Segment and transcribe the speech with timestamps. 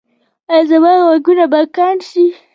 [0.51, 2.25] ایا زما غوږونه به کڼ شي؟